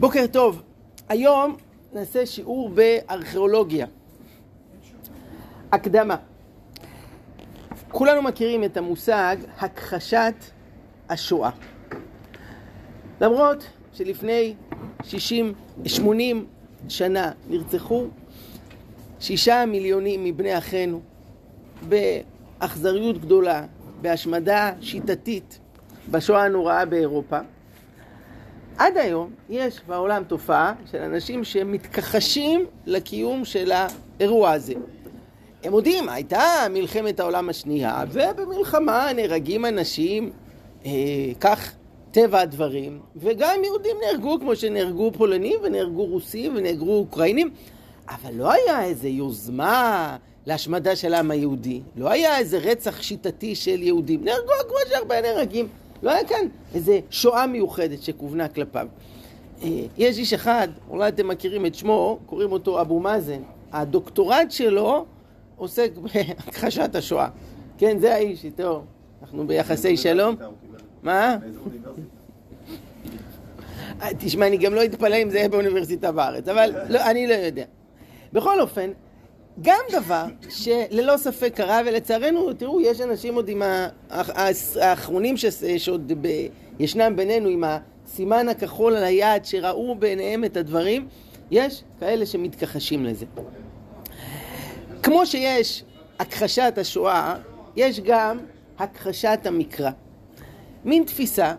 בוקר 0.00 0.26
טוב, 0.26 0.62
היום 1.08 1.56
נעשה 1.92 2.26
שיעור 2.26 2.70
בארכיאולוגיה. 2.70 3.86
הקדמה. 5.72 6.16
כולנו 7.88 8.22
מכירים 8.22 8.64
את 8.64 8.76
המושג 8.76 9.36
הכחשת 9.58 10.34
השואה. 11.08 11.50
למרות 13.20 13.64
שלפני 13.92 14.54
60, 15.04 15.54
80 15.86 16.46
שנה 16.88 17.32
נרצחו 17.48 18.06
שישה 19.20 19.64
מיליונים 19.66 20.24
מבני 20.24 20.58
אחינו 20.58 21.00
באכזריות 21.88 23.18
גדולה, 23.18 23.66
בהשמדה 24.00 24.72
שיטתית 24.80 25.58
בשואה 26.10 26.44
הנוראה 26.44 26.84
באירופה. 26.84 27.38
עד 28.78 28.96
היום 28.96 29.30
יש 29.48 29.80
בעולם 29.86 30.24
תופעה 30.24 30.74
של 30.90 30.98
אנשים 30.98 31.44
שמתכחשים 31.44 32.66
לקיום 32.86 33.44
של 33.44 33.72
האירוע 33.72 34.50
הזה. 34.50 34.74
הם 35.64 35.74
יודעים, 35.74 36.08
הייתה 36.08 36.42
מלחמת 36.70 37.20
העולם 37.20 37.48
השנייה, 37.48 38.04
ובמלחמה 38.12 39.08
נהרגים 39.16 39.66
אנשים, 39.66 40.30
אה, 40.86 40.90
כך 41.40 41.72
טבע 42.10 42.40
הדברים, 42.40 43.00
וגם 43.16 43.64
יהודים 43.64 43.96
נהרגו 44.06 44.40
כמו 44.40 44.56
שנהרגו 44.56 45.12
פולנים 45.12 45.56
ונהרגו 45.62 46.04
רוסים 46.04 46.56
ונהרגו 46.56 46.98
אוקראינים, 46.98 47.50
אבל 48.08 48.34
לא 48.34 48.52
היה 48.52 48.84
איזה 48.84 49.08
יוזמה 49.08 50.16
להשמדה 50.46 50.96
של 50.96 51.14
העם 51.14 51.30
היהודי, 51.30 51.80
לא 51.96 52.10
היה 52.10 52.38
איזה 52.38 52.58
רצח 52.58 53.02
שיטתי 53.02 53.54
של 53.54 53.82
יהודים, 53.82 54.24
נהרגו 54.24 54.52
כמו 54.68 54.76
שהרבה 54.88 55.20
נהרגים. 55.20 55.68
לא 56.02 56.10
היה 56.10 56.24
כאן 56.24 56.46
איזה 56.74 57.00
שואה 57.10 57.46
מיוחדת 57.46 58.02
שכוונה 58.02 58.48
כלפיו. 58.48 58.86
אה, 59.62 59.68
יש 59.98 60.18
איש 60.18 60.32
אחד, 60.32 60.68
אולי 60.90 61.08
אתם 61.08 61.28
מכירים 61.28 61.66
את 61.66 61.74
שמו, 61.74 62.18
קוראים 62.26 62.52
אותו 62.52 62.80
אבו 62.80 63.00
מאזן. 63.00 63.42
הדוקטורט 63.72 64.50
שלו 64.50 65.06
עוסק 65.56 65.90
בהכחשת 65.96 66.94
השואה. 66.94 67.28
כן, 67.78 67.98
זה 67.98 68.14
האיש 68.14 68.44
איתו. 68.44 68.82
אנחנו 69.22 69.46
ביחסי 69.46 69.96
שלום. 69.96 70.36
מה? 71.02 71.36
תשמע, 74.18 74.46
אני 74.46 74.56
גם 74.56 74.74
לא 74.74 74.84
אתפלא 74.84 75.16
אם 75.22 75.30
זה 75.30 75.38
יהיה 75.38 75.48
באוניברסיטה 75.48 76.12
בארץ, 76.12 76.48
אבל 76.48 76.74
לא, 76.88 77.10
אני 77.10 77.26
לא 77.26 77.34
יודע. 77.34 77.64
בכל 78.32 78.60
אופן, 78.60 78.90
גם 79.62 79.80
דבר 79.92 80.24
שללא 80.48 81.16
ספק 81.16 81.52
קרה, 81.54 81.80
ולצערנו, 81.86 82.52
תראו, 82.52 82.80
יש 82.80 83.00
אנשים 83.00 83.34
עוד 83.34 83.48
עם 83.48 83.62
האחרונים 84.80 85.34
שעוד 85.78 86.12
ב... 86.20 86.46
ישנם 86.78 87.16
בינינו 87.16 87.48
עם 87.48 87.64
הסימן 87.64 88.48
הכחול 88.48 88.96
על 88.96 89.04
היד, 89.04 89.44
שראו 89.44 89.94
בעיניהם 89.94 90.44
את 90.44 90.56
הדברים, 90.56 91.08
יש 91.50 91.84
כאלה 92.00 92.26
שמתכחשים 92.26 93.04
לזה. 93.04 93.26
כמו 95.02 95.26
שיש 95.26 95.84
הכחשת 96.18 96.74
השואה, 96.76 97.34
יש 97.76 98.00
גם 98.00 98.38
הכחשת 98.78 99.38
המקרא. 99.44 99.90
מין 100.84 101.04
תפיסה 101.04 101.54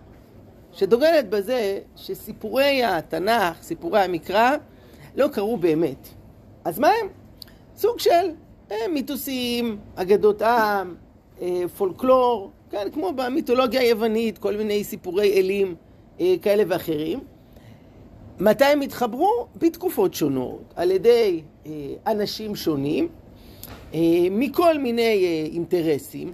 שדוגלת 0.72 1.30
בזה 1.30 1.80
שסיפורי 1.96 2.84
התנ"ך, 2.84 3.62
סיפורי 3.62 4.02
המקרא, 4.02 4.56
לא 5.16 5.28
קרו 5.28 5.58
באמת. 5.58 6.08
אז 6.66 6.80
מה 6.80 6.88
הם? 6.88 7.19
סוג 7.80 8.00
של 8.00 8.32
אה, 8.72 8.78
מיתוסים, 8.94 9.78
אגדות 9.96 10.42
עם, 10.42 10.96
אה, 11.42 11.64
פולקלור, 11.78 12.52
כן, 12.70 12.88
כמו 12.94 13.12
במיתולוגיה 13.16 13.82
היוונית, 13.82 14.38
כל 14.38 14.56
מיני 14.58 14.84
סיפורי 14.84 15.34
אלים 15.40 15.76
אה, 16.20 16.36
כאלה 16.42 16.64
ואחרים. 16.68 17.20
מתי 18.40 18.66
הם 18.66 18.82
התחברו? 18.82 19.48
בתקופות 19.56 20.14
שונות, 20.14 20.74
על 20.76 20.92
ידי 20.92 21.42
אנשים 22.08 22.56
שונים, 22.56 23.08
מכל 24.32 24.78
מיני 24.78 25.48
אינטרסים. 25.52 26.34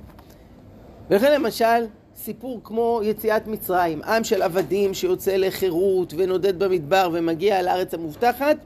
ולכן 1.09 1.41
למשל, 1.41 1.85
סיפור 2.15 2.61
כמו 2.63 3.01
יציאת 3.03 3.47
מצרים, 3.47 4.03
עם 4.03 4.23
של 4.23 4.41
עבדים 4.41 4.93
שיוצא 4.93 5.35
לחירות 5.35 6.13
ונודד 6.17 6.63
במדבר 6.63 7.09
ומגיע 7.13 7.61
לארץ 7.61 7.93
המובטחת, 7.93 8.57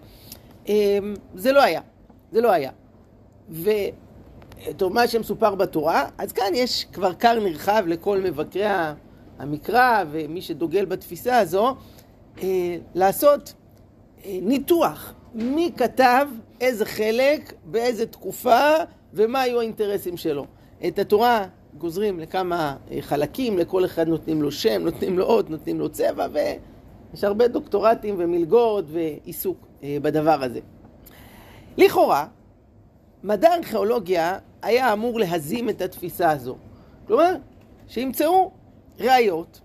זה 1.36 1.52
לא 1.52 1.64
היה. 1.64 1.82
זה 2.32 2.42
לא 2.42 2.52
היה. 2.52 2.72
וטוב, 3.50 4.94
מה 4.94 5.08
שמסופר 5.08 5.56
בתורה, 5.56 6.10
אז 6.18 6.32
כאן 6.32 6.52
יש 6.54 6.86
כבר 6.94 7.14
כר 7.14 7.40
נרחב 7.40 7.84
לכל 7.88 8.20
מבקרי 8.20 8.66
המקרא 9.40 10.04
ומי 10.12 10.42
שדוגל 10.42 10.86
בתפיסה 10.86 11.38
הזו, 11.38 11.76
אה, 12.44 12.78
לעשות 12.96 13.54
אה, 14.26 14.40
ניתוח 14.42 15.14
מי 15.34 15.72
כתב 15.78 16.28
איזה 16.62 16.86
חלק, 16.86 17.54
באיזה 17.66 18.06
תקופה 18.06 18.74
ומה 19.14 19.42
היו 19.42 19.60
האינטרסים 19.60 20.18
שלו. 20.18 20.46
את 20.88 21.00
התורה 21.00 21.46
גוזרים 21.78 22.20
לכמה 22.20 22.76
אה, 22.92 22.98
חלקים, 23.02 23.58
לכל 23.58 23.86
אחד 23.86 24.08
נותנים 24.08 24.42
לו 24.42 24.52
שם, 24.52 24.82
נותנים 24.82 25.20
לו 25.20 25.26
אות, 25.26 25.50
נותנים 25.50 25.80
לו 25.80 25.90
צבע, 25.90 26.28
ויש 26.34 27.24
הרבה 27.24 27.48
דוקטורטים 27.48 28.16
ומלגות 28.18 28.86
ועיסוק 28.88 29.68
בדבר 29.84 30.44
הזה. 30.44 30.60
לכאורה, 31.80 32.28
מדע 33.24 33.56
ארכיאולוגיה 33.56 34.38
היה 34.62 34.94
אמור 34.94 35.20
להזים 35.20 35.70
את 35.70 35.82
התפיסה 35.82 36.32
הזו. 36.32 36.56
כלומר, 37.08 37.36
שימצאו 37.88 38.52
ראיות 39.00 39.62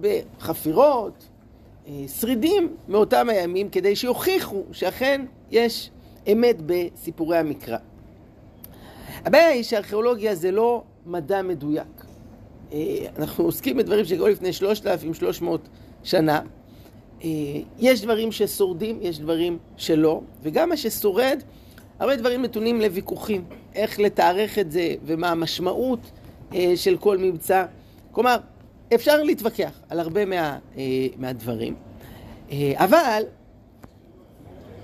בחפירות, 0.00 1.28
אה, 1.86 1.92
שרידים 2.20 2.76
מאותם 2.88 3.28
הימים, 3.28 3.70
כדי 3.70 3.96
שיוכיחו 3.96 4.64
שאכן 4.72 5.24
יש 5.50 5.90
אמת 6.32 6.56
בסיפורי 6.66 7.38
המקרא. 7.38 7.78
הבעיה 9.24 9.48
היא 9.48 9.62
שארכיאולוגיה 9.62 10.34
זה 10.34 10.50
לא 10.50 10.82
מדע 11.06 11.42
מדויק. 11.42 12.04
אה, 12.72 13.06
אנחנו 13.18 13.44
עוסקים 13.44 13.76
בדברים 13.76 14.04
שקרו 14.04 14.28
לפני 14.28 14.52
3,300 14.52 15.68
שנה. 16.02 16.40
אה, 17.24 17.28
יש 17.78 18.02
דברים 18.02 18.32
ששורדים, 18.32 18.98
יש 19.02 19.18
דברים 19.18 19.58
שלא, 19.76 20.20
וגם 20.42 20.68
מה 20.68 20.76
ששורד, 20.76 21.42
הרבה 21.98 22.16
דברים 22.16 22.42
נתונים 22.42 22.80
לוויכוחים, 22.80 23.44
איך 23.74 24.00
לתארך 24.00 24.58
את 24.58 24.72
זה 24.72 24.94
ומה 25.04 25.30
המשמעות 25.30 25.98
אה, 26.54 26.72
של 26.76 26.96
כל 26.96 27.18
מבצע. 27.18 27.64
כלומר, 28.12 28.36
אפשר 28.94 29.22
להתווכח 29.22 29.80
על 29.88 30.00
הרבה 30.00 30.24
מה, 30.24 30.58
מהדברים, 31.16 31.74
אבל 32.74 33.22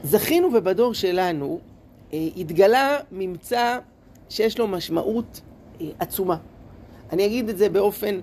זכינו 0.02 0.48
ובדור 0.54 0.94
שלנו 0.94 1.60
התגלה 2.12 2.98
ממצא 3.12 3.78
שיש 4.28 4.58
לו 4.58 4.68
משמעות 4.68 5.40
עצומה. 5.98 6.36
אני 7.12 7.26
אגיד 7.26 7.48
את 7.48 7.58
זה 7.58 7.68
באופן 7.68 8.20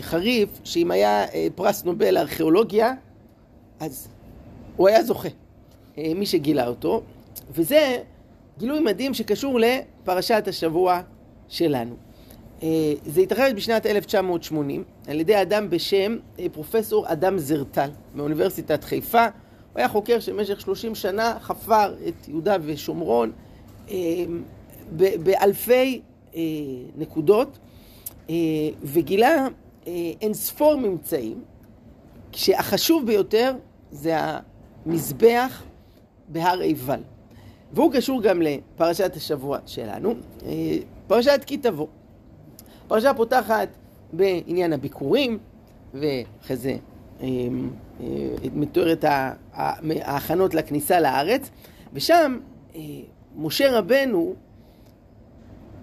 חריף, 0.00 0.48
שאם 0.64 0.90
היה 0.90 1.24
פרס 1.54 1.84
נובל 1.84 2.14
לארכיאולוגיה, 2.14 2.94
אז 3.80 4.08
הוא 4.76 4.88
היה 4.88 5.02
זוכה, 5.02 5.28
אה, 5.98 6.12
מי 6.14 6.26
שגילה 6.26 6.66
אותו, 6.66 7.02
וזה 7.50 7.98
גילוי 8.58 8.80
מדהים 8.80 9.14
שקשור 9.14 9.60
לפרשת 9.60 10.44
השבוע 10.46 11.00
שלנו. 11.48 11.94
אה, 12.62 12.68
זה 13.06 13.20
התרחש 13.20 13.52
בשנת 13.52 13.86
1980 13.86 14.84
על 15.06 15.20
ידי 15.20 15.42
אדם 15.42 15.70
בשם 15.70 16.16
אה, 16.38 16.46
פרופסור 16.52 17.12
אדם 17.12 17.38
זרטל 17.38 17.90
מאוניברסיטת 18.14 18.84
חיפה. 18.84 19.24
הוא 19.24 19.78
היה 19.78 19.88
חוקר 19.88 20.20
שבמשך 20.20 20.60
30 20.60 20.94
שנה 20.94 21.36
חפר 21.40 21.94
את 22.08 22.28
יהודה 22.28 22.56
ושומרון 22.62 23.32
באלפי 25.22 26.00
נקודות 26.96 27.58
וגילה 28.82 29.46
אין 30.20 30.34
ספור 30.34 30.76
ממצאים, 30.76 31.42
כשהחשוב 32.32 33.06
ביותר 33.06 33.54
זה 33.90 34.16
המזבח 34.86 35.62
בהר 36.28 36.60
עיבל. 36.60 37.00
והוא 37.72 37.92
קשור 37.92 38.22
גם 38.22 38.42
לפרשת 38.42 39.16
השבוע 39.16 39.58
שלנו, 39.66 40.14
אה, 40.46 40.76
פרשת 41.06 41.40
כי 41.46 41.56
תבוא. 41.56 41.86
פרשה 42.88 43.14
פותחת 43.14 43.68
בעניין 44.12 44.72
הביקורים, 44.72 45.38
ואחרי 45.94 46.56
זה 46.56 46.76
אה, 47.20 47.26
אה, 48.00 48.06
מתוארת 48.54 49.04
ההכנות 49.52 50.54
לכניסה 50.54 51.00
לארץ, 51.00 51.50
ושם 51.92 52.38
משה 53.36 53.78
רבנו 53.78 54.34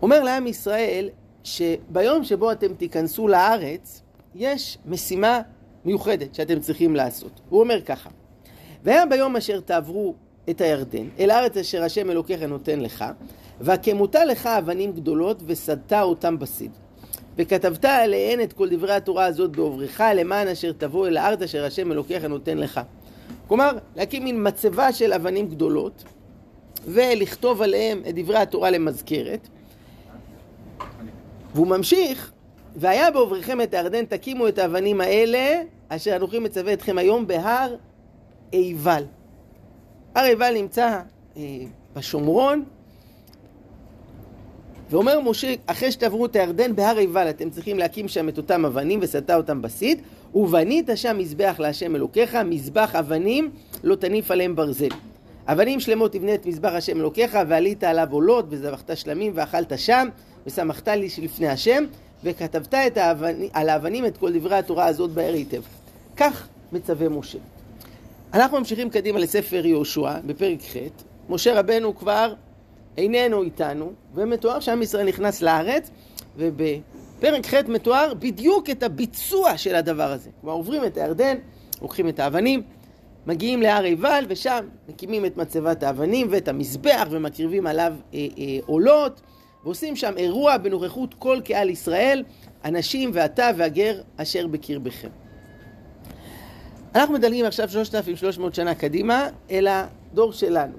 אומר 0.01 0.23
לעם 0.23 0.47
ישראל 0.47 1.09
שביום 1.43 2.23
שבו 2.23 2.51
אתם 2.51 2.73
תיכנסו 2.73 3.27
לארץ, 3.27 4.01
יש 4.35 4.77
משימה 4.85 5.41
מיוחדת 5.85 6.35
שאתם 6.35 6.59
צריכים 6.59 6.95
לעשות. 6.95 7.31
הוא 7.49 7.59
אומר 7.59 7.81
ככה: 7.81 8.09
והיה 8.83 9.05
ביום 9.05 9.35
אשר 9.35 9.59
תעברו 9.59 10.13
את 10.49 10.61
הירדן, 10.61 11.07
אל 11.19 11.31
הארץ 11.31 11.57
אשר 11.57 11.83
השם 11.83 12.09
אלוקיך 12.09 12.43
נותן 12.43 12.79
לך, 12.79 13.05
והכמותה 13.61 14.25
לך 14.25 14.45
אבנים 14.45 14.91
גדולות 14.91 15.41
וסדת 15.45 15.93
אותם 15.93 16.39
בסיד. 16.39 16.71
וכתבת 17.37 17.85
עליהן 17.85 18.41
את 18.41 18.53
כל 18.53 18.69
דברי 18.69 18.93
התורה 18.93 19.25
הזאת 19.25 19.51
בעוברך, 19.51 20.01
למען 20.15 20.47
אשר 20.47 20.71
תבוא 20.71 21.07
אל 21.07 21.17
הארץ 21.17 21.41
אשר 21.41 21.65
השם 21.65 21.91
אלוקיך 21.91 22.23
נותן 22.23 22.57
לך. 22.57 22.81
כלומר, 23.47 23.77
להקים 23.95 24.23
מין 24.23 24.47
מצבה 24.47 24.93
של 24.93 25.13
אבנים 25.13 25.47
גדולות, 25.47 26.03
ולכתוב 26.85 27.61
עליהם 27.61 28.01
את 28.09 28.15
דברי 28.15 28.37
התורה 28.37 28.69
למזכרת. 28.69 29.47
והוא 31.55 31.67
ממשיך, 31.67 32.31
והיה 32.79 33.11
בעובריכם 33.11 33.61
את 33.61 33.73
הירדן, 33.73 34.05
תקימו 34.05 34.47
את 34.47 34.57
האבנים 34.57 35.01
האלה, 35.01 35.61
אשר 35.89 36.15
אנוכי 36.15 36.39
מצווה 36.39 36.73
אתכם 36.73 36.97
היום 36.97 37.27
בהר 37.27 37.75
עיבל. 38.51 39.03
הר 40.15 40.23
עיבל 40.23 40.53
נמצא 40.53 40.99
אה, 41.37 41.43
בשומרון, 41.95 42.63
ואומר 44.89 45.19
משה, 45.19 45.53
אחרי 45.65 45.91
שתעברו 45.91 46.25
את 46.25 46.35
הירדן 46.35 46.75
בהר 46.75 46.97
עיבל, 46.97 47.29
אתם 47.29 47.49
צריכים 47.49 47.79
להקים 47.79 48.07
שם 48.07 48.29
את 48.29 48.37
אותם 48.37 48.65
אבנים 48.65 48.99
וסטה 49.01 49.35
אותם 49.35 49.61
בסיד, 49.61 50.01
ובנית 50.35 50.89
שם 50.95 51.17
מזבח 51.17 51.55
להשם 51.59 51.95
אלוקיך, 51.95 52.35
מזבח 52.35 52.95
אבנים, 52.95 53.51
לא 53.83 53.95
תניף 53.95 54.31
עליהם 54.31 54.55
ברזל. 54.55 54.89
אבנים 55.47 55.79
שלמות 55.79 56.13
תבנה 56.13 56.33
את 56.33 56.45
מזבח 56.45 56.71
השם 56.73 56.99
אלוקיך, 56.99 57.37
ועלית 57.47 57.83
עליו 57.83 58.07
עולות, 58.11 58.45
וזבחת 58.49 58.97
שלמים, 58.97 59.31
ואכלת 59.35 59.79
שם, 59.79 60.07
ושמחת 60.47 60.87
לי 60.87 61.07
לפני 61.21 61.47
השם, 61.47 61.83
וכתבת 62.23 62.97
האבני, 62.97 63.49
על 63.53 63.69
האבנים 63.69 64.05
את 64.05 64.17
כל 64.17 64.39
דברי 64.39 64.55
התורה 64.55 64.85
הזאת 64.85 65.11
באר 65.11 65.33
היטב. 65.33 65.61
כך 66.17 66.47
מצווה 66.71 67.09
משה. 67.09 67.37
אנחנו 68.33 68.57
ממשיכים 68.57 68.89
קדימה 68.89 69.19
לספר 69.19 69.65
יהושע, 69.65 70.19
בפרק 70.25 70.59
ח', 70.61 70.77
משה 71.29 71.59
רבנו 71.59 71.95
כבר 71.95 72.33
איננו 72.97 73.43
איתנו, 73.43 73.91
ומתואר 74.15 74.59
שעם 74.59 74.81
ישראל 74.81 75.07
נכנס 75.07 75.41
לארץ, 75.41 75.89
ובפרק 76.37 77.45
ח' 77.45 77.53
מתואר 77.67 78.13
בדיוק 78.19 78.69
את 78.69 78.83
הביצוע 78.83 79.57
של 79.57 79.75
הדבר 79.75 80.11
הזה. 80.11 80.29
כלומר 80.41 80.55
עוברים 80.55 80.85
את 80.85 80.97
הירדן, 80.97 81.37
לוקחים 81.81 82.09
את 82.09 82.19
האבנים, 82.19 82.61
מגיעים 83.27 83.61
להר 83.61 83.83
עיבל, 83.83 84.25
ושם 84.27 84.65
מקימים 84.89 85.25
את 85.25 85.37
מצבת 85.37 85.83
האבנים 85.83 86.27
ואת 86.29 86.47
המזבח, 86.47 87.07
ומקריבים 87.09 87.67
עליו 87.67 87.93
אה, 88.13 88.27
אה, 88.37 88.57
ועושים 89.63 89.95
שם 89.95 90.13
אירוע 90.17 90.57
בנוכחות 90.57 91.13
כל 91.13 91.39
קהל 91.45 91.69
ישראל, 91.69 92.23
הנשים 92.63 93.11
ואתה 93.13 93.49
והגר 93.57 94.01
אשר 94.17 94.47
בקרבכם. 94.47 95.09
אנחנו 96.95 97.13
מדלגים 97.13 97.45
עכשיו 97.45 97.69
3,300 97.69 98.55
שנה 98.55 98.75
קדימה 98.75 99.29
אל 99.51 99.67
הדור 99.67 100.33
שלנו. 100.33 100.73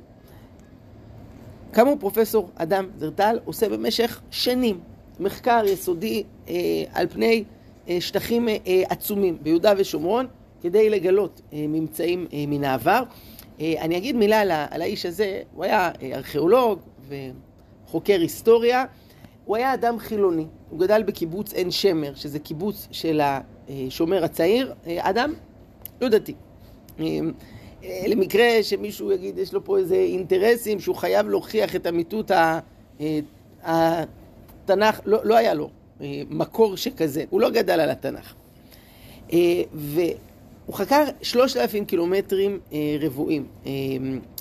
כאמור 1.72 1.96
פרופסור 2.00 2.50
אדם 2.54 2.88
זרטל 2.98 3.38
עושה 3.44 3.68
במשך 3.68 4.20
שנים 4.30 4.80
מחקר 5.20 5.62
יסודי 5.66 6.24
אה, 6.48 6.54
על 6.92 7.06
פני 7.08 7.44
אה, 7.88 8.00
שטחים 8.00 8.48
אה, 8.48 8.56
עצומים 8.88 9.38
ביהודה 9.42 9.72
ושומרון 9.76 10.26
כדי 10.62 10.90
לגלות 10.90 11.40
אה, 11.52 11.64
ממצאים 11.68 12.26
אה, 12.32 12.44
מן 12.48 12.64
העבר. 12.64 13.02
אה, 13.60 13.74
אני 13.80 13.96
אגיד 13.96 14.16
מילה 14.16 14.40
על, 14.40 14.50
על 14.70 14.82
האיש 14.82 15.06
הזה, 15.06 15.42
הוא 15.54 15.64
היה 15.64 15.90
אה, 16.02 16.10
ארכיאולוג 16.16 16.80
וחוקר 17.90 18.20
היסטוריה, 18.20 18.84
הוא 19.44 19.56
היה 19.56 19.74
אדם 19.74 19.98
חילוני, 19.98 20.46
הוא 20.70 20.80
גדל 20.80 21.02
בקיבוץ 21.02 21.52
עין 21.52 21.70
שמר, 21.70 22.14
שזה 22.14 22.38
קיבוץ 22.38 22.88
של 22.90 23.20
השומר 23.22 24.24
הצעיר, 24.24 24.74
אה, 24.86 25.10
אדם 25.10 25.32
לא 26.00 26.08
דתי. 26.08 26.34
אה, 27.00 27.04
אה, 27.84 28.02
למקרה 28.06 28.62
שמישהו 28.62 29.12
יגיד, 29.12 29.38
יש 29.38 29.52
לו 29.52 29.64
פה 29.64 29.78
איזה 29.78 29.94
אינטרסים 29.94 30.80
שהוא 30.80 30.96
חייב 30.96 31.28
להוכיח 31.28 31.76
את 31.76 31.86
אמיתות 31.86 32.30
התנ"ך, 33.62 35.00
לא, 35.04 35.18
לא 35.24 35.36
היה 35.36 35.54
לו 35.54 35.70
מקור 36.30 36.76
שכזה, 36.76 37.24
הוא 37.30 37.40
לא 37.40 37.50
גדל 37.50 37.80
על 37.80 37.90
התנ"ך. 37.90 38.34
והוא 39.72 40.74
חקר 40.74 41.04
שלושת 41.22 41.56
אלפים 41.56 41.84
קילומטרים 41.84 42.60
רבועים, 43.00 43.46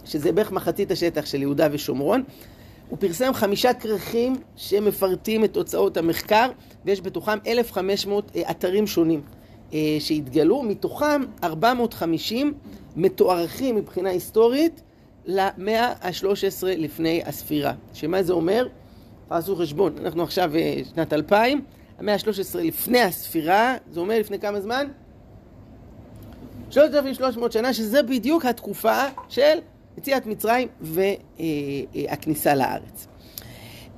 שזה 0.06 0.32
בערך 0.32 0.52
מחצית 0.52 0.92
השטח 0.92 1.26
של 1.26 1.42
יהודה 1.42 1.68
ושומרון. 1.72 2.24
הוא 2.90 2.98
פרסם 3.00 3.34
חמישה 3.34 3.74
כרכים 3.74 4.36
שמפרטים 4.56 5.44
את 5.44 5.54
תוצאות 5.54 5.98
המחקר, 5.98 6.52
ויש 6.86 7.02
בתוכם 7.02 7.38
1,500 7.48 8.32
אתרים 8.52 8.88
שונים. 8.88 9.22
אה, 9.74 9.98
שהתגלו, 10.00 10.64
מתוכם 10.64 11.22
450 11.44 12.54
מתוארכים 12.96 13.76
מבחינה 13.76 14.10
היסטורית 14.10 14.82
למאה 15.26 15.94
ה-13 16.02 16.64
לפני 16.64 17.22
הספירה. 17.26 17.74
שמה 17.94 18.24
זה 18.24 18.34
אומר? 18.34 18.68
תעשו 19.28 19.56
חשבון, 19.56 19.94
אנחנו 20.06 20.24
עכשיו 20.24 20.56
אה, 20.56 20.82
שנת 20.96 21.14
2000, 21.14 21.62
המאה 22.00 22.14
ה-13 22.14 22.58
לפני 22.58 23.02
הספירה, 23.02 23.76
זה 23.92 24.00
אומר 24.00 24.20
לפני 24.20 24.40
כמה 24.40 24.62
זמן? 24.62 24.88
3,300 26.70 27.52
שנה, 27.52 27.74
שזה 27.74 28.04
בדיוק 28.04 28.46
התקופה 28.46 29.02
של 29.30 29.60
יציאת 29.98 30.26
מצרים 30.26 30.68
והכניסה 30.82 32.56
לארץ. 32.56 33.08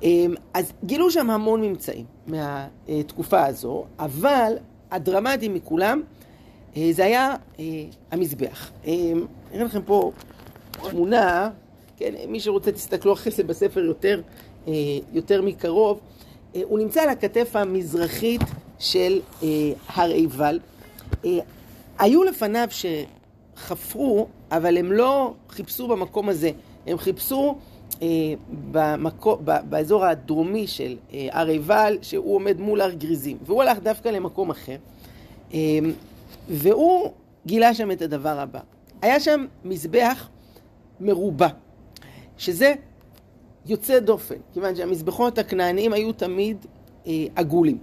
אה, 0.03 0.25
אז 0.53 0.73
גילו 0.83 1.11
שם 1.11 1.29
המון 1.29 1.61
ממצאים 1.61 2.05
מהתקופה 2.27 3.45
הזו, 3.45 3.85
אבל 3.99 4.53
הדרמטי 4.91 5.49
מכולם, 5.49 6.01
אה, 6.77 6.89
זה 6.91 7.05
היה 7.05 7.35
אה, 7.59 7.65
המזבח. 8.11 8.71
אה, 8.87 8.93
אראה 9.53 9.63
לכם 9.63 9.81
פה 9.81 10.11
תמונה, 10.89 11.49
כן, 11.97 12.13
מי 12.27 12.39
שרוצה 12.39 12.71
תסתכלו 12.71 13.13
אחרי 13.13 13.31
זה 13.31 13.43
בספר 13.43 13.79
יותר, 13.79 14.21
יותר 15.13 15.41
מקרוב. 15.41 15.99
הוא 16.63 16.79
נמצא 16.79 17.01
על 17.01 17.09
הכתף 17.09 17.55
המזרחית 17.55 18.41
של 18.79 19.19
הר 19.87 20.09
עיבל. 20.09 20.59
היו 21.99 22.23
לפניו 22.23 22.67
שחפרו, 23.55 24.27
אבל 24.51 24.77
הם 24.77 24.91
לא 24.91 25.33
חיפשו 25.49 25.87
במקום 25.87 26.29
הזה, 26.29 26.51
הם 26.87 26.97
חיפשו 26.97 27.55
במקו, 28.71 29.37
באזור 29.69 30.05
הדרומי 30.05 30.67
של 30.67 30.97
אה, 31.13 31.43
עיבל, 31.43 31.97
שהוא 32.01 32.35
עומד 32.35 32.59
מול 32.59 32.81
הר 32.81 32.91
גריזים, 32.91 33.37
והוא 33.45 33.61
הלך 33.61 33.79
דווקא 33.79 34.09
למקום 34.09 34.49
אחר, 34.49 34.75
אמ, 35.53 35.91
והוא 36.49 37.11
גילה 37.45 37.73
שם 37.73 37.91
את 37.91 38.01
הדבר 38.01 38.39
הבא. 38.39 38.59
היה 39.01 39.19
שם 39.19 39.45
מזבח 39.65 40.29
מרובע, 40.99 41.47
שזה 42.37 42.73
יוצא 43.65 43.99
דופן, 43.99 44.35
כיוון 44.53 44.75
שהמזבחות 44.75 45.37
הכנעניים 45.37 45.93
היו 45.93 46.13
תמיד 46.13 46.65
אה, 47.07 47.13
עגולים. 47.35 47.77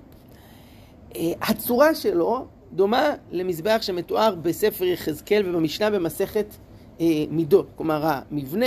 אה, 1.17 1.33
הצורה 1.41 1.95
שלו 1.95 2.47
דומה 2.73 3.15
למזבח 3.31 3.79
שמתואר 3.81 4.35
בספר 4.35 4.85
יחזקאל 4.85 5.43
ובמשנה 5.47 5.91
במסכת 5.91 6.55
מידות, 7.31 7.67
כלומר 7.77 8.03
המבנה 8.05 8.67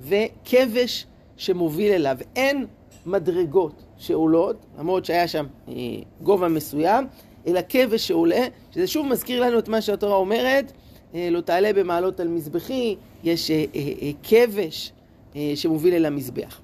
וכבש 0.00 1.06
שמוביל 1.36 1.92
אליו. 1.92 2.16
אין 2.36 2.66
מדרגות 3.06 3.82
שעולות, 3.98 4.66
למרות 4.78 5.04
שהיה 5.04 5.28
שם 5.28 5.46
אה, 5.68 5.74
גובה 6.22 6.48
מסוים, 6.48 7.06
אלא 7.46 7.60
כבש 7.68 8.08
שעולה, 8.08 8.46
שזה 8.70 8.86
שוב 8.86 9.06
מזכיר 9.06 9.42
לנו 9.42 9.58
את 9.58 9.68
מה 9.68 9.80
שהתורה 9.80 10.16
אומרת, 10.16 10.72
אה, 11.14 11.28
לא 11.30 11.40
תעלה 11.40 11.72
במעלות 11.72 12.20
על 12.20 12.28
מזבחי, 12.28 12.96
יש 13.24 13.50
אה, 13.50 13.64
אה, 13.74 13.80
אה, 14.02 14.10
כבש 14.22 14.92
אה, 15.36 15.52
שמוביל 15.54 15.94
אל 15.94 16.06
המזבח. 16.06 16.60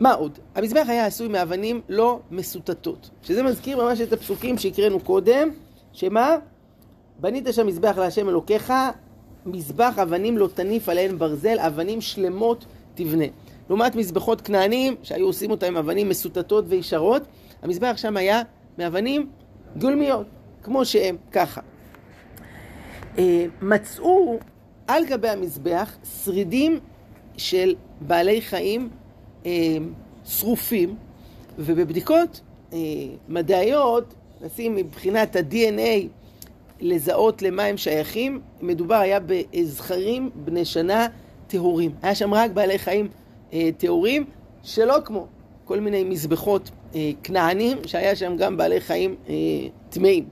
מה 0.00 0.12
עוד? 0.12 0.38
המזבח 0.54 0.84
היה 0.88 1.06
עשוי 1.06 1.28
מאבנים 1.28 1.80
לא 1.88 2.20
מסוטטות, 2.30 3.10
שזה 3.22 3.42
מזכיר 3.42 3.84
ממש 3.84 4.00
את 4.00 4.12
הפסוקים 4.12 4.58
שהקראנו 4.58 5.00
קודם, 5.00 5.48
שמה? 5.92 6.36
בנית 7.20 7.46
שם 7.52 7.66
מזבח 7.66 7.98
להשם 7.98 8.28
אלוקיך, 8.28 8.72
מזבח 9.46 9.98
אבנים 10.02 10.38
לא 10.38 10.48
תניף 10.54 10.88
עליהן 10.88 11.18
ברזל, 11.18 11.58
אבנים 11.58 12.00
שלמות 12.00 12.64
תבנה. 12.94 13.24
לעומת 13.68 13.96
מזבחות 13.96 14.40
כנענים, 14.40 14.96
שהיו 15.02 15.26
עושים 15.26 15.50
אותה 15.50 15.66
עם 15.66 15.76
אבנים 15.76 16.08
מסוטטות 16.08 16.64
וישרות, 16.68 17.22
המזבח 17.62 17.94
שם 17.96 18.16
היה 18.16 18.42
מאבנים 18.78 19.30
גולמיות, 19.78 20.26
כמו 20.62 20.84
שהם, 20.84 21.16
ככה. 21.32 21.60
אה, 23.18 23.46
מצאו 23.62 24.38
על 24.86 25.04
גבי 25.06 25.28
המזבח 25.28 25.96
שרידים 26.24 26.80
של 27.36 27.74
בעלי 28.00 28.42
חיים 28.42 28.88
אה, 29.46 29.50
שרופים, 30.24 30.96
ובבדיקות 31.58 32.40
אה, 32.72 32.78
מדעיות, 33.28 34.14
נשים 34.42 34.76
מבחינת 34.76 35.36
ה-DNA 35.36 36.06
לזהות 36.80 37.42
למה 37.42 37.62
הם 37.62 37.76
שייכים, 37.76 38.40
מדובר 38.60 38.94
היה 38.94 39.18
בזכרים 39.26 40.30
בני 40.34 40.64
שנה 40.64 41.06
טהורים. 41.46 41.90
היה 42.02 42.14
שם 42.14 42.34
רק 42.34 42.50
בעלי 42.50 42.78
חיים 42.78 43.08
אה, 43.52 43.70
טהורים, 43.76 44.24
שלא 44.62 44.96
כמו 45.04 45.26
כל 45.64 45.80
מיני 45.80 46.04
מזבחות 46.04 46.70
אה, 46.94 47.10
כנענים, 47.22 47.78
שהיה 47.86 48.16
שם 48.16 48.36
גם 48.36 48.56
בעלי 48.56 48.80
חיים 48.80 49.16
אה, 49.28 49.34
טמאים. 49.90 50.24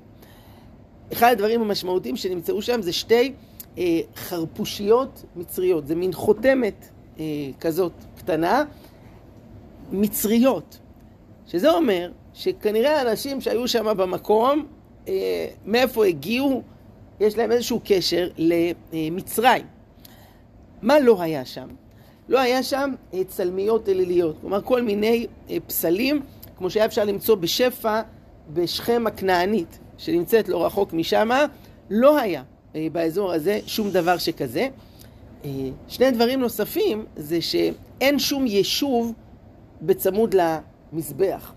אחד 1.12 1.32
הדברים 1.32 1.60
המשמעותיים 1.60 2.16
שנמצאו 2.16 2.62
שם 2.62 2.82
זה 2.82 2.92
שתי 2.92 3.32
אה, 3.78 4.00
חרפושיות 4.16 5.24
מצריות, 5.36 5.86
זה 5.86 5.94
מין 5.94 6.12
חותמת 6.12 6.88
אה, 7.18 7.24
כזאת 7.60 7.92
קטנה, 8.16 8.64
מצריות, 9.92 10.78
שזה 11.46 11.70
אומר 11.70 12.10
שכנראה 12.40 12.98
האנשים 12.98 13.40
שהיו 13.40 13.68
שם 13.68 13.86
במקום, 13.96 14.66
אה, 15.08 15.46
מאיפה 15.66 16.06
הגיעו, 16.06 16.62
יש 17.20 17.38
להם 17.38 17.52
איזשהו 17.52 17.80
קשר 17.84 18.28
למצרים. 18.92 19.66
מה 20.82 21.00
לא 21.00 21.22
היה 21.22 21.44
שם? 21.44 21.68
לא 22.28 22.40
היה 22.40 22.62
שם 22.62 22.94
אה, 23.14 23.24
צלמיות 23.24 23.88
אליליות, 23.88 24.36
כלומר 24.40 24.62
כל 24.62 24.82
מיני 24.82 25.26
אה, 25.50 25.56
פסלים, 25.66 26.22
כמו 26.56 26.70
שהיה 26.70 26.86
אפשר 26.86 27.04
למצוא 27.04 27.34
בשפע 27.34 28.00
בשכם 28.52 29.04
הכנענית, 29.06 29.78
שנמצאת 29.98 30.48
לא 30.48 30.66
רחוק 30.66 30.92
משם, 30.92 31.30
לא 31.90 32.18
היה 32.18 32.42
באזור 32.92 33.32
הזה 33.32 33.60
שום 33.66 33.90
דבר 33.90 34.18
שכזה. 34.18 34.68
שני 35.88 36.10
דברים 36.10 36.40
נוספים 36.40 37.04
זה 37.16 37.40
שאין 37.40 38.18
שום 38.18 38.46
יישוב 38.46 39.12
בצמוד 39.82 40.34
למזבח. 40.34 41.52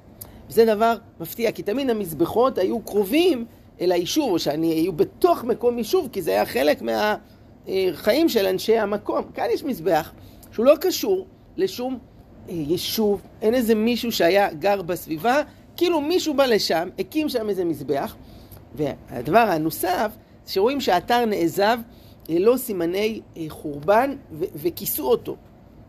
וזה 0.54 0.66
דבר 0.66 0.96
מפתיע, 1.20 1.52
כי 1.52 1.64
תמיד 1.64 1.90
המזבחות 1.90 2.58
היו 2.58 2.80
קרובים 2.80 3.46
אל 3.82 3.92
היישוב, 3.92 4.32
או 4.32 4.40
שאני 4.40 4.68
היו 4.68 4.94
בתוך 4.94 5.44
מקום 5.44 5.78
יישוב, 5.78 6.10
כי 6.12 6.22
זה 6.22 6.32
היה 6.32 6.46
חלק 6.46 6.82
מהחיים 6.82 8.30
של 8.30 8.46
אנשי 8.46 8.78
המקום. 8.78 9.24
כאן 9.34 9.46
יש 9.54 9.64
מזבח 9.64 10.12
שהוא 10.52 10.66
לא 10.66 10.76
קשור 10.82 11.28
לשום 11.58 12.00
אה, 12.50 12.54
יישוב, 12.54 13.22
אין 13.42 13.54
איזה 13.54 13.76
מישהו 13.76 14.12
שהיה 14.12 14.54
גר 14.54 14.82
בסביבה, 14.82 15.42
כאילו 15.78 16.02
מישהו 16.02 16.34
בא 16.34 16.46
לשם, 16.46 16.90
הקים 17.00 17.30
שם 17.30 17.50
איזה 17.50 17.66
מזבח, 17.66 18.16
והדבר 18.76 19.40
הנוסף, 19.40 20.12
שרואים 20.48 20.82
שהאתר 20.82 21.26
נעזב 21.26 21.78
ללא 22.30 22.58
סימני 22.58 23.22
אה, 23.38 23.46
חורבן 23.50 24.16
וכיסו 24.32 25.12
אותו. 25.12 25.36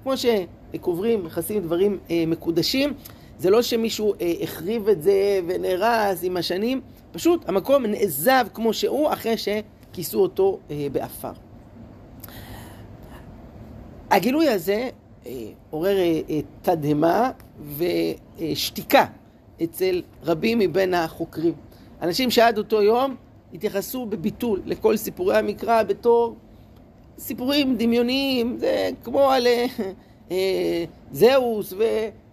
כמו 0.02 0.12
שקוברים, 0.16 1.24
מכסים 1.24 1.62
דברים 1.62 1.98
אה, 2.10 2.24
מקודשים, 2.26 2.92
זה 3.44 3.50
לא 3.50 3.62
שמישהו 3.62 4.14
אה, 4.20 4.32
החריב 4.42 4.88
את 4.88 5.02
זה 5.02 5.40
ונהרס 5.46 6.20
עם 6.22 6.36
השנים, 6.36 6.80
פשוט 7.12 7.48
המקום 7.48 7.86
נעזב 7.86 8.46
כמו 8.54 8.72
שהוא 8.72 9.12
אחרי 9.12 9.34
שכיסו 9.36 10.22
אותו 10.22 10.58
אה, 10.70 10.86
באפר. 10.92 11.32
הגילוי 14.10 14.48
הזה 14.48 14.88
אה, 15.26 15.32
עורר 15.70 15.96
אה, 15.98 16.20
אה, 16.30 16.40
תדהמה 16.62 17.30
ושתיקה 18.38 19.06
אצל 19.62 20.02
רבים 20.22 20.58
מבין 20.58 20.94
החוקרים. 20.94 21.54
אנשים 22.02 22.30
שעד 22.30 22.58
אותו 22.58 22.82
יום 22.82 23.16
התייחסו 23.54 24.06
בביטול 24.06 24.60
לכל 24.64 24.96
סיפורי 24.96 25.36
המקרא 25.36 25.82
בתור 25.82 26.36
סיפורים 27.18 27.76
דמיוניים, 27.76 28.56
זה 28.58 28.90
כמו 29.02 29.30
על 29.30 29.46
אה, 29.46 29.66
אה, 30.30 30.84
זהוס 31.12 31.72
ו... 31.72 31.84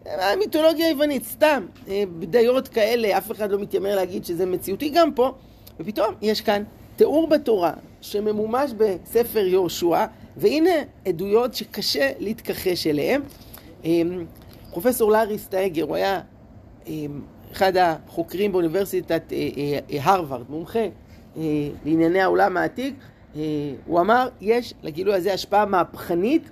המיתולוגיה 0.06 0.88
היוונית, 0.88 1.24
סתם, 1.26 1.66
אה, 1.88 2.04
בדיות 2.20 2.68
כאלה, 2.68 3.18
אף 3.18 3.32
אחד 3.32 3.52
לא 3.52 3.60
מתיימר 3.60 3.96
להגיד 3.96 4.26
שזה 4.26 4.46
מציאותי 4.46 4.90
גם 4.90 5.14
פה, 5.14 5.32
ופתאום 5.80 6.16
יש 6.22 6.42
כאן 6.42 6.64
תיאור 6.96 7.28
בתורה 7.28 7.74
שממומש 8.02 8.72
בספר 8.78 9.46
יהושע, 9.46 10.06
והנה 10.38 10.72
עדויות 11.06 11.54
שקשה 11.54 12.12
להתכחש 12.20 12.88
אליהן. 12.88 13.22
אה, 13.86 14.02
פרופסור 14.72 15.12
לארי 15.12 15.38
סטייגר, 15.38 15.84
הוא 15.84 15.96
היה 15.96 16.22
אה, 16.88 16.94
אחד 17.52 17.78
החוקרים 17.78 18.52
באוניברסיטת 18.52 19.34
הרווארד, 20.00 20.50
מומחה 20.50 20.86
לענייני 21.86 22.22
העולם 22.22 22.58
העתיק, 22.58 22.96
הוא 23.86 24.00
אמר, 24.00 24.30
יש 24.42 24.74
לגילוי 24.84 25.16
הזה 25.16 25.34
השפעה 25.34 25.66
מהפכנית 25.66 26.50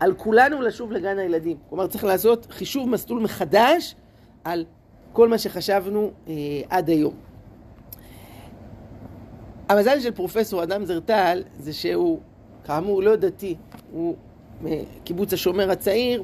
על 0.00 0.14
כולנו 0.14 0.62
לשוב 0.62 0.92
לגן 0.92 1.18
הילדים. 1.18 1.56
כלומר, 1.68 1.86
צריך 1.86 2.04
לעשות 2.04 2.46
חישוב 2.50 2.88
מסלול 2.88 3.20
מחדש 3.20 3.94
על 4.44 4.64
כל 5.12 5.28
מה 5.28 5.38
שחשבנו 5.38 6.10
אה, 6.28 6.34
עד 6.68 6.88
היום. 6.88 7.14
המזל 9.68 10.00
של 10.00 10.10
פרופסור 10.10 10.62
אדם 10.62 10.84
זרטל 10.84 11.42
זה 11.58 11.72
שהוא, 11.72 12.20
כאמור, 12.64 13.02
לא 13.02 13.16
דתי, 13.16 13.56
הוא 13.92 14.16
מקיבוץ 14.62 15.32
השומר 15.32 15.70
הצעיר, 15.70 16.22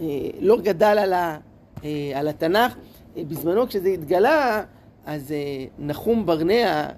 אה, 0.00 0.06
לא 0.40 0.60
גדל 0.60 0.96
על, 0.98 1.12
ה, 1.12 1.38
אה, 1.84 2.12
על 2.14 2.28
התנ"ך. 2.28 2.76
אה, 3.16 3.22
בזמנו 3.28 3.66
כשזה 3.66 3.88
התגלה, 3.88 4.62
אז 5.06 5.32
אה, 5.32 5.64
נחום 5.78 6.26
ברנע 6.26 6.88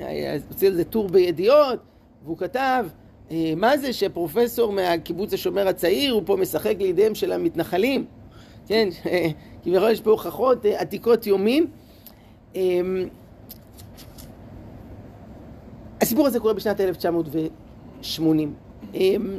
אה, 0.00 0.36
הוציא 0.48 0.68
על 0.68 0.74
זה 0.74 0.84
טור 0.84 1.08
בידיעות, 1.08 1.78
והוא 2.24 2.38
כתב 2.38 2.86
אה, 2.88 3.03
מה 3.56 3.76
זה 3.78 3.92
שפרופסור 3.92 4.72
מהקיבוץ 4.72 5.32
השומר 5.32 5.68
הצעיר 5.68 6.12
הוא 6.12 6.22
פה 6.26 6.36
משחק 6.36 6.74
לידיהם 6.78 7.14
של 7.14 7.32
המתנחלים? 7.32 8.04
כן, 8.66 8.88
כביכול 9.62 9.90
יש 9.90 10.00
פה 10.00 10.10
הוכחות 10.10 10.66
אה, 10.66 10.80
עתיקות 10.80 11.26
יומין. 11.26 11.66
אמ, 12.54 13.08
הסיפור 16.00 16.26
הזה 16.26 16.40
קורה 16.40 16.54
בשנת 16.54 16.80
1980. 16.80 18.54
אמ, 18.94 19.38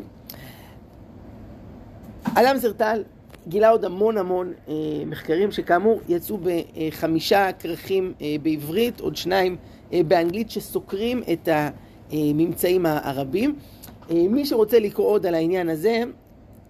אלם 2.38 2.58
זרטל 2.58 3.04
גילה 3.48 3.70
עוד 3.70 3.86
המון 3.86 4.18
המון 4.18 4.54
אה, 4.68 4.74
מחקרים 5.06 5.52
שכאמור 5.52 6.02
יצאו 6.10 6.38
בחמישה 6.38 7.52
כרכים 7.60 8.14
אה, 8.22 8.36
בעברית, 8.42 9.00
עוד 9.00 9.16
שניים 9.16 9.58
אה, 9.94 10.02
באנגלית 10.08 10.52
שסוקרים 10.52 11.24
את 11.34 11.50
הממצאים 12.12 12.86
הרבים. 12.86 13.56
אה, 14.12 14.16
מי 14.30 14.46
שרוצה 14.46 14.80
לקרוא 14.80 15.08
עוד 15.08 15.26
על 15.26 15.36
העניין 15.36 15.70
הזה, 15.70 16.04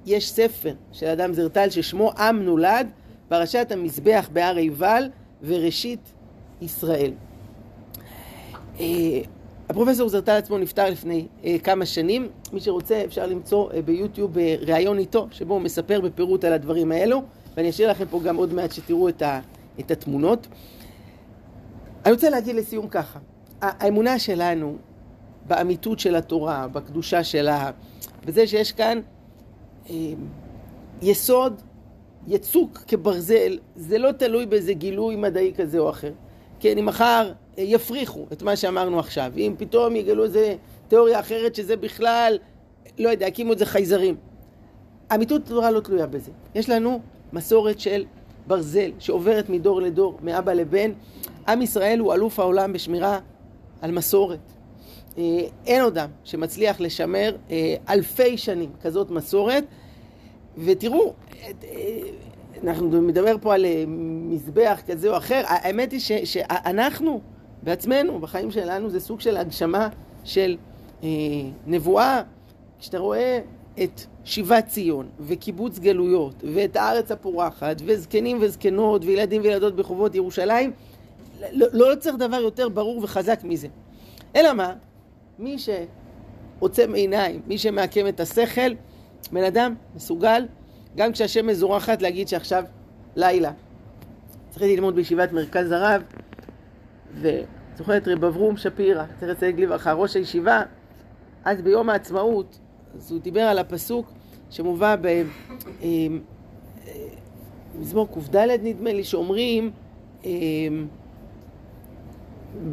יש 0.06 0.32
ספר 0.32 0.74
של 0.92 1.06
אדם 1.06 1.34
זרטל 1.34 1.70
ששמו 1.70 2.12
עם 2.12 2.42
נולד, 2.44 2.88
פרשת 3.28 3.68
המזבח 3.72 4.30
בהר 4.34 4.56
עיבל 4.56 5.10
וראשית 5.44 6.00
ישראל. 6.62 7.12
אה, 8.80 8.86
הפרופסור 9.70 10.10
זרטל 10.10 10.32
עצמו 10.32 10.58
נפטר 10.58 10.90
לפני 10.90 11.28
אה, 11.46 11.56
כמה 11.64 11.86
שנים, 11.86 12.30
מי 12.54 12.60
שרוצה 12.60 13.04
אפשר 13.06 13.28
למצוא 13.28 13.70
ביוטיוב 13.86 14.38
ראיון 14.62 14.98
איתו, 14.98 15.28
שבו 15.32 15.54
הוא 15.54 15.62
מספר 15.62 16.02
בפירוט 16.02 16.44
על 16.44 16.54
הדברים 16.54 16.92
האלו, 16.92 17.24
ואני 17.58 17.70
אשאיר 17.70 17.92
לכם 17.92 18.06
פה 18.10 18.20
גם 18.24 18.36
עוד 18.36 18.54
מעט 18.54 18.72
שתראו 18.72 19.10
את, 19.10 19.22
ה, 19.22 19.40
את 19.80 19.92
התמונות. 19.92 20.48
אני 22.06 22.14
רוצה 22.14 22.30
להגיד 22.30 22.56
לסיום 22.56 22.88
ככה, 22.88 23.20
האמונה 23.62 24.20
שלנו 24.20 24.78
באמיתות 25.48 26.00
של 26.00 26.16
התורה, 26.16 26.68
בקדושה 26.68 27.24
שלה, 27.24 27.72
בזה 28.26 28.48
שיש 28.48 28.72
כאן 28.72 29.00
אה, 29.90 29.96
יסוד, 31.02 31.62
יצוק 32.28 32.78
כברזל, 32.88 33.58
זה 33.76 33.98
לא 33.98 34.12
תלוי 34.12 34.46
באיזה 34.46 34.74
גילוי 34.74 35.16
מדעי 35.16 35.54
כזה 35.58 35.80
או 35.80 35.90
אחר. 35.90 36.12
כן, 36.60 36.78
אם 36.78 36.86
מחר 36.86 37.32
אה, 37.58 37.64
יפריחו 37.64 38.26
את 38.34 38.44
מה 38.44 38.56
שאמרנו 38.56 39.00
עכשיו, 39.00 39.32
אם 39.38 39.56
פתאום 39.58 39.96
יגלו 39.96 40.24
איזה 40.24 40.56
תיאוריה 40.88 41.20
אחרת 41.20 41.56
שזה 41.56 41.76
בכלל, 41.76 42.38
לא 43.00 43.10
יודע, 43.10 43.28
הקימו 43.28 43.54
את 43.54 43.58
זה 43.58 43.66
חייזרים. 43.66 44.16
אמיתות 45.14 45.42
התורה 45.46 45.72
לא 45.72 45.80
תלויה 45.80 46.08
בזה. 46.08 46.32
יש 46.56 46.70
לנו 46.70 47.00
מסורת 47.34 47.80
של 47.80 48.06
ברזל 48.48 48.92
שעוברת 49.00 49.50
מדור 49.50 49.82
לדור, 49.82 50.18
מאבא 50.22 50.54
לבן. 50.54 50.92
עם 51.48 51.62
ישראל 51.62 52.00
הוא 52.00 52.14
אלוף 52.14 52.40
העולם 52.40 52.74
בשמירה 52.74 53.20
על 53.82 53.92
מסורת. 53.92 54.55
אה, 55.18 55.24
אין 55.66 55.82
אדם 55.86 56.10
שמצליח 56.24 56.80
לשמר 56.80 57.36
אה, 57.52 57.76
אלפי 57.90 58.38
שנים 58.38 58.70
כזאת 58.82 59.12
מסורת. 59.12 59.64
ותראו, 60.58 61.14
אה, 61.44 61.50
אנחנו 62.64 63.02
מדבר 63.02 63.36
פה 63.42 63.54
על 63.54 63.66
מזבח 64.30 64.82
כזה 64.88 65.10
או 65.10 65.18
אחר, 65.18 65.44
האמת 65.46 65.92
היא 65.92 66.00
ש, 66.00 66.12
שאנחנו 66.12 67.22
בעצמנו, 67.64 68.20
בחיים 68.20 68.52
שלנו, 68.52 68.90
זה 68.90 69.00
סוג 69.00 69.22
של 69.22 69.38
הגשמה 69.38 69.90
של 70.24 70.58
אה, 71.04 71.10
נבואה. 71.68 72.22
כשאתה 72.80 72.98
רואה 72.98 73.40
את 73.84 74.02
שיבת 74.24 74.66
ציון, 74.68 75.10
וקיבוץ 75.20 75.80
גלויות, 75.80 76.44
ואת 76.54 76.76
הארץ 76.76 77.12
הפורחת, 77.12 77.82
וזקנים 77.86 78.38
וזקנות, 78.42 79.06
וילדים 79.06 79.42
וילדות 79.42 79.76
בחובות 79.76 80.16
ירושלים, 80.16 80.72
לא, 81.52 81.68
לא 81.74 81.96
צריך 81.96 82.16
דבר 82.16 82.36
יותר 82.36 82.70
ברור 82.70 83.04
וחזק 83.04 83.40
מזה. 83.44 83.68
אלא 84.36 84.54
מה? 84.54 84.74
מי 85.40 85.58
שעוצם 85.60 86.94
עיניים, 86.94 87.42
מי 87.48 87.58
שמעקם 87.58 88.08
את 88.08 88.20
השכל, 88.20 88.74
בן 89.32 89.44
אדם 89.44 89.76
מסוגל, 89.96 90.46
גם 90.96 91.12
כשהשם 91.12 91.48
מזורחת, 91.48 92.02
להגיד 92.02 92.28
שעכשיו 92.28 92.64
לילה. 93.16 93.52
צריך 94.50 94.62
ללמוד 94.66 94.96
בישיבת 94.96 95.32
מרכז 95.32 95.72
הרב, 95.72 96.04
וזוכר 97.14 97.98
את 97.98 98.08
רב 98.08 98.26
אברום 98.26 98.58
שפירא, 98.58 99.04
צריך 99.20 99.32
לציין 99.32 99.58
לברכה, 99.58 99.94
ראש 99.94 100.16
הישיבה, 100.16 100.62
אז 101.46 101.62
ביום 101.62 101.90
העצמאות, 101.90 102.60
אז 102.96 103.12
הוא 103.12 103.22
דיבר 103.22 103.42
על 103.42 103.60
הפסוק 103.60 104.12
שמובא 104.50 104.96
במזמור 107.76 108.08
קד 108.32 108.48
נדמה 108.64 108.94
לי, 108.94 109.04
שאומרים 109.04 109.72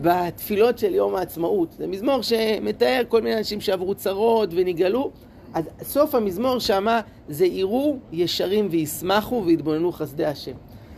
בתפילות 0.01 0.79
של 0.79 0.95
יום 0.95 1.15
העצמאות. 1.15 1.73
זה 1.73 1.87
מזמור 1.87 2.23
שמתאר 2.23 3.03
כל 3.09 3.23
מיני 3.23 3.39
אנשים 3.39 3.61
שעברו 3.61 3.95
צרות 3.95 4.49
ונגאלו. 4.53 5.11
אז 5.55 5.69
סוף 5.83 6.15
המזמור 6.15 6.59
שמה 6.59 7.01
זה 7.29 7.47
יראו 7.47 7.97
ישרים 8.13 8.69
וישמחו 8.71 9.43
ויתבוננו 9.47 9.93
חסדי 9.93 10.25
השם. 10.25 10.55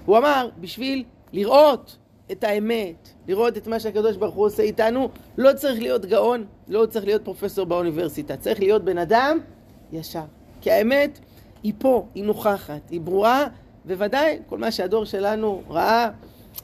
הוא 0.06 0.18
אמר, 0.18 0.48
בשביל 0.60 1.04
לראות 1.32 1.96
את 2.32 2.44
האמת, 2.44 3.08
לראות 3.28 3.56
את 3.56 3.66
מה 3.66 3.80
שהקדוש 3.80 4.16
ברוך 4.16 4.34
הוא 4.34 4.46
עושה 4.46 4.62
איתנו, 4.62 5.08
לא 5.38 5.52
צריך 5.52 5.80
להיות 5.80 6.06
גאון, 6.06 6.44
לא 6.68 6.86
צריך 6.86 7.04
להיות 7.04 7.24
פרופסור 7.24 7.64
באוניברסיטה, 7.64 8.36
צריך 8.36 8.60
להיות 8.60 8.84
בן 8.84 8.98
אדם 8.98 9.38
ישר. 9.92 10.24
כי 10.60 10.70
האמת 10.70 11.18
היא 11.62 11.72
פה, 11.78 12.06
היא 12.14 12.24
נוכחת, 12.24 12.90
היא 12.90 13.00
ברורה, 13.00 13.46
וודאי 13.86 14.38
כל 14.46 14.58
מה 14.58 14.70
שהדור 14.70 15.04
שלנו 15.04 15.62
ראה, 15.68 16.10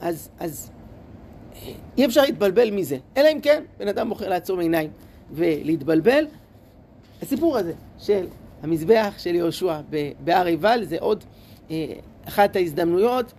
אז, 0.01 0.29
אז 0.39 0.71
אי 1.97 2.05
אפשר 2.05 2.21
להתבלבל 2.21 2.71
מזה. 2.71 2.97
אלא 3.17 3.29
אם 3.33 3.41
כן, 3.41 3.63
בן 3.77 3.87
אדם 3.87 4.09
בוחר 4.09 4.29
לעצום 4.29 4.59
עיניים 4.59 4.89
ולהתבלבל. 5.31 6.25
הסיפור 7.21 7.57
הזה 7.57 7.73
של 7.99 8.25
המזבח 8.63 9.13
של 9.17 9.35
יהושע 9.35 9.79
בהר 10.23 10.45
עיבל 10.45 10.83
זה 10.83 10.97
עוד 10.99 11.23
אה, 11.71 11.85
אחת 12.27 12.55
ההזדמנויות 12.55 13.33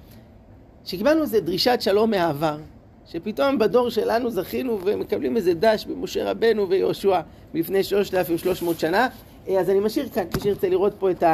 שקיבלנו 0.85 1.23
איזה 1.23 1.41
דרישת 1.41 1.79
שלום 1.81 2.11
מהעבר, 2.11 2.59
שפתאום 3.07 3.59
בדור 3.59 3.91
שלנו 3.91 4.31
זכינו 4.31 4.79
ומקבלים 4.85 5.37
איזה 5.37 5.55
דש 5.55 5.87
במשה 5.87 6.31
רבנו 6.31 6.69
ויהושע 6.69 7.21
מלפני 7.55 7.85
3,300 7.85 8.81
שנה. 8.81 9.09
אה, 9.49 9.61
אז 9.61 9.71
אני 9.71 9.81
משאיר 9.81 10.09
כאן, 10.09 10.25
מי 10.35 10.41
שירצה 10.41 10.69
לראות 10.69 10.93
פה 10.99 11.11
את 11.11 11.25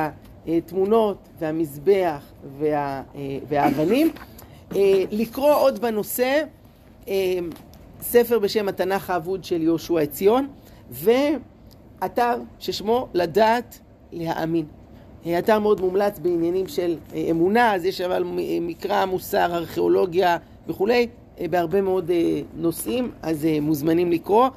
התמונות 0.47 1.17
והמזבח 1.39 2.23
וה, 2.59 2.69
אה, 2.69 3.03
והאבנים. 3.49 4.11
אה, 4.77 5.05
לקרוא 5.11 5.55
עוד 5.55 5.79
בנושא 5.79 6.43
ספר 8.01 8.39
בשם 8.39 8.69
התנ"ך 8.69 9.11
האבוד 9.11 9.45
של 9.45 9.63
יהושע 9.63 10.01
עציון 10.01 10.49
ואתר 10.91 12.35
ששמו 12.59 13.09
לדעת 13.15 13.79
להאמין. 14.13 14.65
אתר 15.39 15.59
מאוד 15.59 15.81
מומלץ 15.81 16.19
בעניינים 16.19 16.69
של 16.69 16.97
אמונה, 17.31 17.75
אז 17.75 17.85
יש 17.85 18.01
אבל 18.01 18.25
מקרא, 18.61 19.05
מוסר, 19.05 19.55
ארכיאולוגיה 19.55 20.37
וכולי, 20.69 21.07
בהרבה 21.51 21.81
מאוד 21.81 22.11
נושאים, 22.57 23.11
אז 23.23 23.47
מוזמנים 23.63 24.13
לקרוא. 24.13 24.49